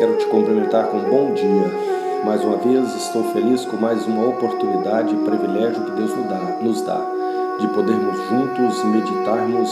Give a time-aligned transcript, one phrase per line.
[0.00, 2.24] Quero te cumprimentar com um bom dia.
[2.24, 6.10] Mais uma vez estou feliz com mais uma oportunidade e privilégio que Deus
[6.62, 7.06] nos dá,
[7.58, 9.70] de podermos juntos meditarmos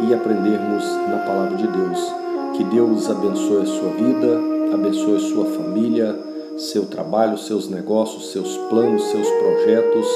[0.00, 2.14] e aprendermos na palavra de Deus.
[2.56, 4.40] Que Deus abençoe a sua vida,
[4.72, 6.18] abençoe sua família,
[6.56, 10.06] seu trabalho, seus negócios, seus planos, seus projetos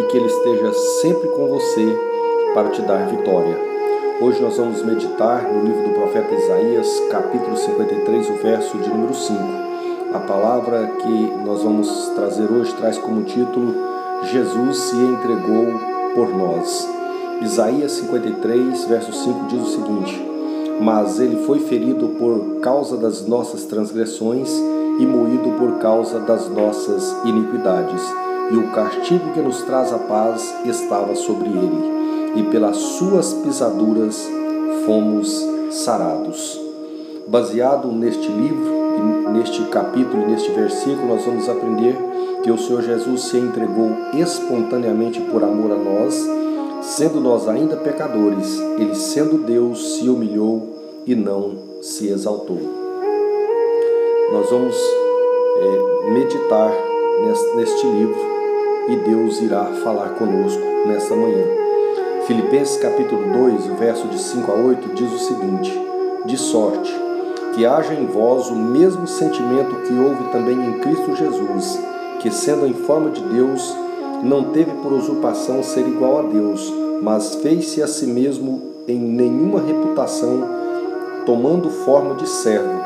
[0.00, 0.72] e que Ele esteja
[1.02, 1.98] sempre com você
[2.54, 3.71] para te dar vitória.
[4.20, 9.14] Hoje nós vamos meditar no livro do profeta Isaías, capítulo 53, o verso de número
[9.14, 9.34] 5.
[10.14, 13.74] A palavra que nós vamos trazer hoje traz como título
[14.24, 15.66] Jesus se entregou
[16.14, 16.88] por nós.
[17.40, 20.28] Isaías 53, verso 5 diz o seguinte:
[20.80, 24.52] Mas ele foi ferido por causa das nossas transgressões
[25.00, 28.02] e moído por causa das nossas iniquidades,
[28.52, 32.01] e o castigo que nos traz a paz estava sobre ele
[32.34, 34.28] e pelas suas pisaduras
[34.86, 36.60] fomos sarados.
[37.28, 41.96] Baseado neste livro, neste capítulo e neste versículo, nós vamos aprender
[42.42, 46.14] que o Senhor Jesus se entregou espontaneamente por amor a nós,
[46.82, 52.58] sendo nós ainda pecadores, ele sendo Deus se humilhou e não se exaltou.
[54.32, 56.72] Nós vamos é, meditar
[57.54, 58.18] neste livro
[58.88, 61.61] e Deus irá falar conosco nesta manhã.
[62.26, 65.72] Filipenses capítulo 2, o verso de 5 a 8 diz o seguinte:
[66.24, 66.94] De sorte
[67.52, 71.80] que haja em vós o mesmo sentimento que houve também em Cristo Jesus,
[72.20, 73.76] que sendo em forma de Deus,
[74.22, 76.72] não teve por usurpação ser igual a Deus,
[77.02, 80.48] mas fez-se a si mesmo em nenhuma reputação,
[81.26, 82.80] tomando forma de servo,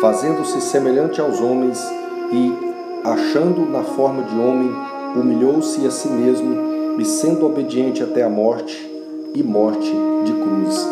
[0.00, 1.78] fazendo-se semelhante aos homens
[2.32, 2.52] e,
[3.04, 4.74] achando na forma de homem,
[5.14, 8.76] humilhou-se a si mesmo e sendo obediente até a morte
[9.34, 9.90] e morte
[10.24, 10.86] de cruz.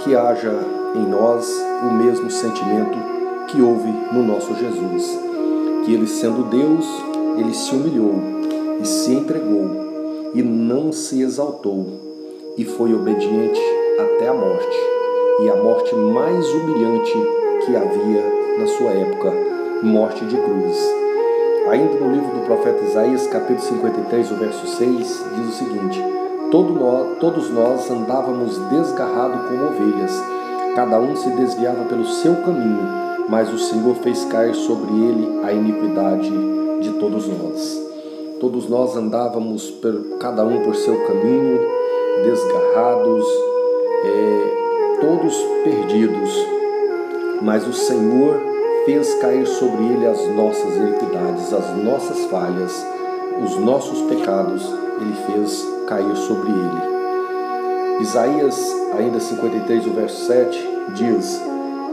[0.00, 0.52] Que haja
[0.94, 1.50] em nós
[1.82, 2.98] o mesmo sentimento
[3.48, 5.18] que houve no nosso Jesus.
[5.84, 6.86] Que ele, sendo Deus,
[7.38, 8.14] ele se humilhou
[8.80, 9.86] e se entregou
[10.34, 11.86] e não se exaltou
[12.56, 13.60] e foi obediente
[13.98, 14.76] até a morte
[15.40, 17.12] e a morte mais humilhante
[17.64, 19.32] que havia na sua época
[19.82, 21.05] morte de cruz.
[21.68, 26.00] Ainda no livro do profeta Isaías, capítulo 53, o verso 6, diz o seguinte:
[26.52, 30.22] Todo nós, Todos nós andávamos desgarrados como ovelhas,
[30.76, 32.86] cada um se desviava pelo seu caminho,
[33.28, 36.30] mas o Senhor fez cair sobre ele a iniquidade
[36.80, 37.84] de todos nós.
[38.38, 41.58] Todos nós andávamos, por, cada um por seu caminho,
[42.22, 43.26] desgarrados,
[44.04, 46.46] é, todos perdidos,
[47.42, 48.55] mas o Senhor
[48.86, 52.86] fez cair sobre ele as nossas iniquidades, as nossas falhas,
[53.44, 54.64] os nossos pecados,
[55.00, 58.00] ele fez cair sobre ele.
[58.00, 58.56] Isaías,
[58.96, 61.42] ainda 53, o verso 7, diz: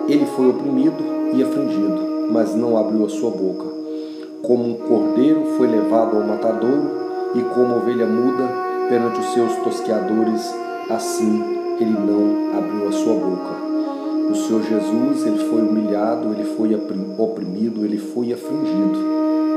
[0.08, 1.04] Ele foi oprimido
[1.34, 3.66] e afligido, mas não abriu a sua boca.
[4.44, 7.02] Como um cordeiro foi levado ao matadouro,
[7.34, 8.48] e como ovelha muda
[8.88, 10.54] perante os seus tosqueadores,
[10.92, 11.44] assim
[11.80, 13.63] ele não abriu a sua boca.
[14.30, 16.74] O Senhor Jesus, ele foi humilhado, ele foi
[17.18, 18.98] oprimido, ele foi afligido,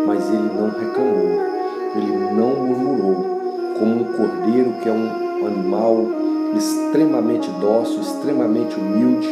[0.07, 1.41] mas ele não reclamou,
[1.95, 3.25] ele não murmurou,
[3.79, 5.99] como um cordeiro que é um animal
[6.57, 9.29] extremamente dócil, extremamente humilde,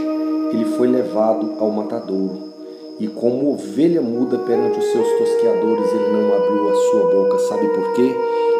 [0.53, 2.55] ele foi levado ao matadouro.
[3.01, 7.39] E como ovelha muda perante os seus tosqueadores, ele não abriu a sua boca.
[7.41, 8.15] Sabe por quê?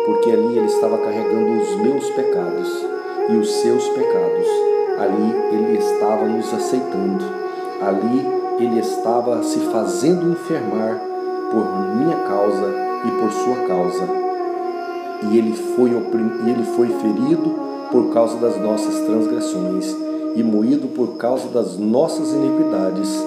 [0.07, 2.69] Porque ali ele estava carregando os meus pecados
[3.31, 7.25] e os seus pecados ali ele estava nos aceitando,
[7.81, 8.27] ali
[8.59, 11.01] ele estava se fazendo enfermar
[11.51, 12.73] por minha causa
[13.05, 14.09] e por sua causa.
[15.31, 17.55] E ele foi, ele foi ferido
[17.91, 19.95] por causa das nossas transgressões
[20.35, 23.25] e moído por causa das nossas iniquidades.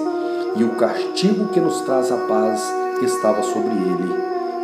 [0.56, 2.62] E o castigo que nos traz a paz
[3.02, 4.14] estava sobre ele,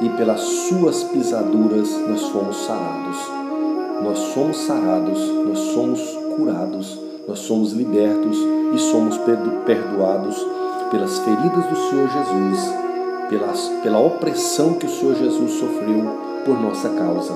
[0.03, 3.17] e pelas suas pisaduras nós fomos sarados.
[4.03, 8.37] Nós somos sarados, nós somos curados, nós somos libertos
[8.75, 10.37] e somos perdoados
[10.91, 12.75] pelas feridas do Senhor Jesus,
[13.29, 16.05] pelas, pela opressão que o Senhor Jesus sofreu
[16.45, 17.33] por nossa causa.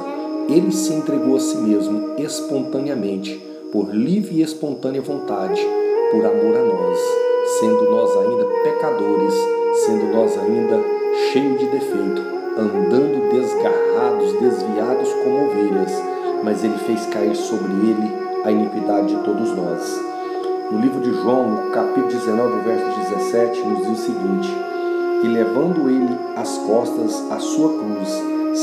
[0.49, 5.61] Ele se entregou a si mesmo espontaneamente, por livre e espontânea vontade,
[6.11, 6.99] por amor a nós,
[7.58, 9.34] sendo nós ainda pecadores,
[9.84, 10.81] sendo nós ainda
[11.32, 12.22] cheios de defeito,
[12.56, 15.93] andando desgarrados, desviados como ovelhas,
[16.43, 20.08] mas ele fez cair sobre ele a iniquidade de todos nós.
[20.70, 24.49] No livro de João, no capítulo 19, verso 17, nos diz o seguinte:
[25.25, 28.08] E levando ele as costas a sua cruz,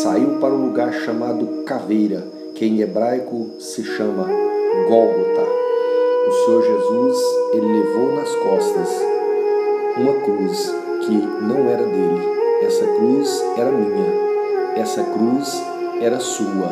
[0.04, 2.24] saiu para um lugar chamado Caveira,
[2.54, 4.28] que em hebraico se chama
[4.88, 5.42] Gólgota.
[6.28, 7.18] O Senhor Jesus,
[7.54, 8.90] ele levou nas costas
[9.98, 11.14] uma cruz que
[11.44, 12.36] não era dele.
[12.62, 14.14] Essa cruz era minha,
[14.76, 15.62] essa cruz
[16.02, 16.70] era sua,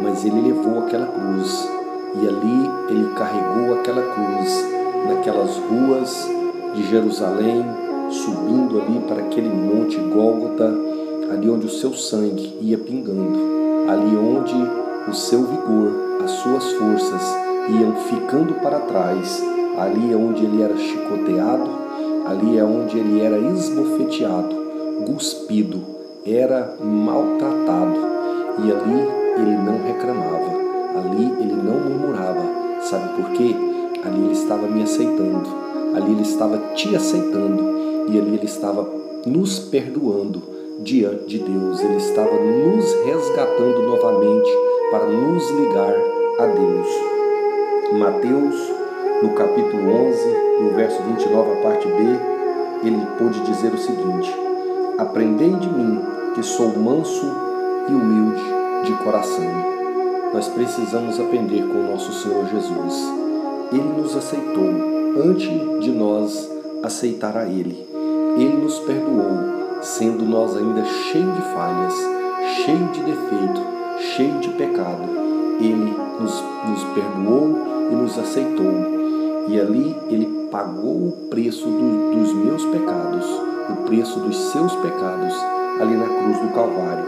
[0.00, 1.81] mas ele levou aquela cruz
[2.14, 4.66] e ali ele carregou aquela cruz
[5.08, 6.28] naquelas ruas
[6.74, 7.64] de Jerusalém,
[8.10, 10.72] subindo ali para aquele monte Gólgota,
[11.30, 13.38] ali onde o seu sangue ia pingando,
[13.88, 14.54] ali onde
[15.08, 17.36] o seu vigor, as suas forças
[17.68, 19.42] iam ficando para trás,
[19.78, 21.70] ali é onde ele era chicoteado,
[22.26, 24.54] ali é onde ele era esbofeteado,
[25.06, 25.82] cuspido,
[26.26, 27.98] era maltratado,
[28.58, 30.61] e ali ele não reclamava,
[32.92, 33.56] sabe por quê?
[34.04, 35.48] Ali ele estava me aceitando,
[35.94, 37.64] ali ele estava te aceitando,
[38.08, 38.86] e ali ele estava
[39.24, 40.42] nos perdoando
[40.80, 44.50] diante de Deus, ele estava nos resgatando novamente
[44.90, 45.94] para nos ligar
[46.38, 46.88] a Deus.
[47.92, 48.56] Mateus,
[49.22, 50.28] no capítulo 11,
[50.60, 51.94] no verso 29, a parte B,
[52.84, 54.34] ele pôde dizer o seguinte:
[54.98, 55.98] Aprendei de mim,
[56.34, 57.24] que sou manso
[57.88, 58.42] e humilde
[58.84, 59.81] de coração.
[60.32, 62.94] Nós precisamos aprender com o nosso Senhor Jesus.
[63.70, 64.64] Ele nos aceitou
[65.22, 65.50] antes
[65.80, 66.50] de nós
[66.82, 67.86] aceitar a Ele.
[68.38, 71.94] Ele nos perdoou, sendo nós ainda cheios de falhas,
[72.64, 73.60] cheios de defeito,
[73.98, 75.02] cheios de pecado.
[75.60, 77.58] Ele nos, nos perdoou
[77.90, 78.72] e nos aceitou.
[79.48, 83.26] E ali ele pagou o preço do, dos meus pecados,
[83.68, 85.34] o preço dos seus pecados,
[85.78, 87.04] ali na cruz do Calvário.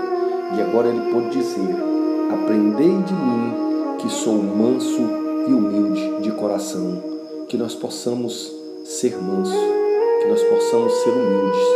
[0.56, 1.93] E agora ele pode dizer:
[2.30, 5.00] Aprendei de mim, que sou manso
[5.48, 7.02] e humilde de coração,
[7.48, 8.52] que nós possamos
[8.84, 9.58] ser mansos,
[10.20, 11.66] que nós possamos ser humildes,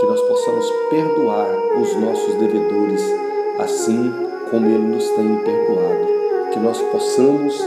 [0.00, 1.48] que nós possamos perdoar
[1.80, 3.02] os nossos devedores,
[3.58, 4.12] assim
[4.50, 6.06] como ele nos tem perdoado,
[6.52, 7.58] que nós possamos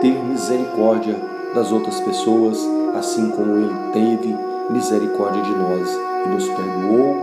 [0.00, 1.16] ter misericórdia
[1.54, 2.58] das outras pessoas,
[2.94, 4.36] assim como ele teve
[4.70, 5.88] misericórdia de nós
[6.24, 7.16] e nos perdoou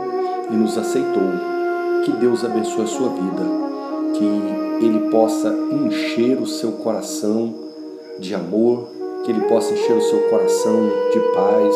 [0.50, 1.50] e nos aceitou.
[2.04, 3.69] Que Deus abençoe a sua vida,
[4.20, 7.56] que ele possa encher o seu coração
[8.20, 8.90] de amor,
[9.24, 10.76] que ele possa encher o seu coração
[11.10, 11.76] de paz,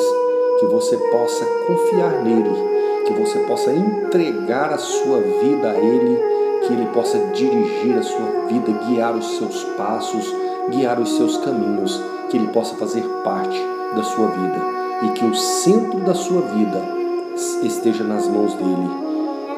[0.60, 2.54] que você possa confiar nele,
[3.06, 6.20] que você possa entregar a sua vida a ele,
[6.68, 10.26] que ele possa dirigir a sua vida, guiar os seus passos,
[10.70, 12.00] guiar os seus caminhos,
[12.30, 13.58] que ele possa fazer parte
[13.96, 14.62] da sua vida
[15.04, 16.82] e que o centro da sua vida
[17.64, 19.03] esteja nas mãos dele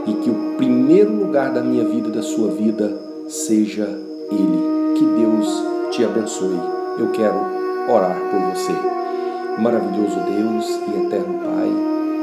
[0.08, 2.96] e que o primeiro lugar da minha vida e da sua vida
[3.28, 3.88] seja
[4.32, 4.96] ele.
[4.96, 6.60] Que Deus te abençoe.
[6.98, 7.36] Eu quero
[7.90, 8.72] orar por você.
[9.58, 11.70] Maravilhoso Deus e eterno Pai,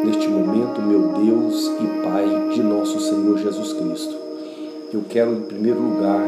[0.04, 4.14] neste momento, meu Deus e Pai de nosso Senhor Jesus Cristo,
[4.92, 6.22] eu quero em primeiro lugar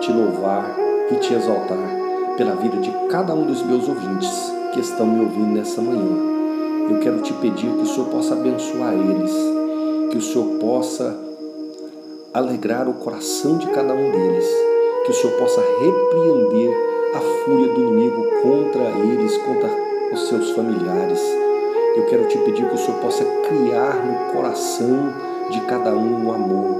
[0.00, 0.74] te louvar
[1.10, 2.02] e te exaltar
[2.38, 4.30] pela vida de cada um dos meus ouvintes
[4.72, 6.16] que estão me ouvindo nessa manhã.
[6.88, 9.32] Eu quero te pedir que o Senhor possa abençoar eles,
[10.12, 11.16] que o Senhor possa
[12.34, 14.46] alegrar o coração de cada um deles,
[15.06, 16.70] que o Senhor possa repreender
[17.14, 19.70] a fúria do inimigo contra eles, contra
[20.12, 21.18] os seus familiares.
[21.96, 25.14] Eu quero te pedir que o Senhor possa criar no coração
[25.50, 26.76] de cada um um amor,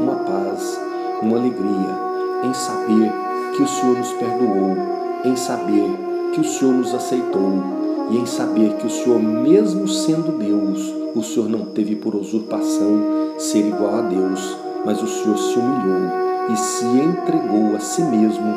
[0.00, 0.80] uma paz,
[1.20, 1.98] uma alegria
[2.44, 3.12] em saber
[3.56, 4.76] que o Senhor nos perdoou,
[5.24, 5.90] em saber
[6.32, 7.77] que o Senhor nos aceitou
[8.10, 10.80] e em saber que o Senhor, mesmo sendo Deus,
[11.14, 13.02] o Senhor não teve por usurpação
[13.38, 16.10] ser igual a Deus, mas o Senhor se humilhou
[16.52, 18.54] e se entregou a si mesmo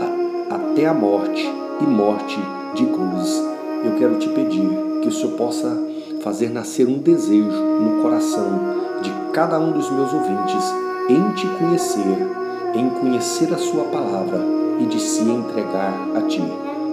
[0.00, 1.48] a, até a morte
[1.80, 2.38] e morte
[2.74, 3.42] de cruz.
[3.84, 4.68] Eu quero te pedir
[5.02, 5.76] que o Senhor possa
[6.20, 8.60] fazer nascer um desejo no coração
[9.02, 10.64] de cada um dos meus ouvintes
[11.08, 12.40] em te conhecer
[12.74, 14.40] em conhecer a Sua palavra
[14.78, 16.42] e de se entregar a Ti,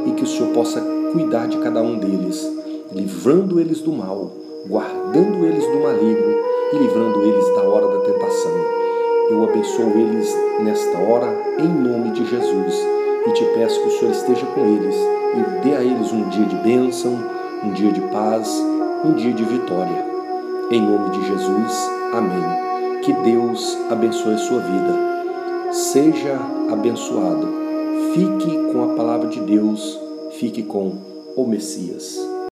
[0.08, 2.42] e que o Senhor possa cuidar de cada um deles,
[2.92, 4.32] livrando eles do mal,
[4.68, 6.36] guardando eles do maligno
[6.74, 8.52] e livrando eles da hora da tentação.
[9.30, 11.28] Eu abençoo eles nesta hora,
[11.60, 12.76] em nome de Jesus,
[13.28, 16.46] e te peço que o Senhor esteja com eles e dê a eles um dia
[16.46, 17.14] de bênção,
[17.64, 18.50] um dia de paz,
[19.04, 20.06] um dia de vitória.
[20.72, 23.02] Em nome de Jesus, amém.
[23.02, 25.08] Que Deus abençoe a sua vida
[25.72, 26.40] Seja
[26.72, 27.67] abençoado.
[28.18, 29.96] Fique com a palavra de Deus.
[30.40, 30.92] Fique com
[31.36, 32.18] o Messias.